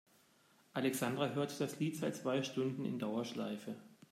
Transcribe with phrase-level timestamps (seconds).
[0.73, 3.75] Alexandra hört das Lied seit zwei Stunden in Dauerschleife.